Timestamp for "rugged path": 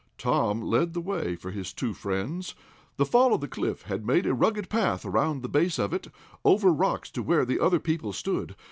4.33-5.05